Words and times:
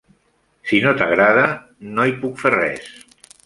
Si 0.69 0.79
no 0.85 0.93
t'agrada, 1.03 1.45
no 1.99 2.09
hi 2.11 2.17
puc 2.25 2.45
fer 2.47 2.57
res. 2.59 2.93